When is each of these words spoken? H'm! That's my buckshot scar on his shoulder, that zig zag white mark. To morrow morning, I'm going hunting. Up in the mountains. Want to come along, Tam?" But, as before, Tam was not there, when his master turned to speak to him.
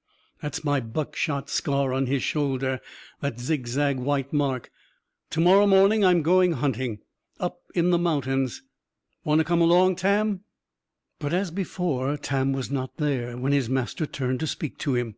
H'm! 0.00 0.38
That's 0.40 0.64
my 0.64 0.80
buckshot 0.80 1.50
scar 1.50 1.92
on 1.92 2.06
his 2.06 2.22
shoulder, 2.22 2.80
that 3.20 3.38
zig 3.38 3.66
zag 3.66 3.98
white 3.98 4.32
mark. 4.32 4.70
To 5.28 5.40
morrow 5.42 5.66
morning, 5.66 6.06
I'm 6.06 6.22
going 6.22 6.52
hunting. 6.52 7.00
Up 7.38 7.58
in 7.74 7.90
the 7.90 7.98
mountains. 7.98 8.62
Want 9.24 9.40
to 9.40 9.44
come 9.44 9.60
along, 9.60 9.96
Tam?" 9.96 10.44
But, 11.18 11.34
as 11.34 11.50
before, 11.50 12.16
Tam 12.16 12.54
was 12.54 12.70
not 12.70 12.96
there, 12.96 13.36
when 13.36 13.52
his 13.52 13.68
master 13.68 14.06
turned 14.06 14.40
to 14.40 14.46
speak 14.46 14.78
to 14.78 14.94
him. 14.94 15.16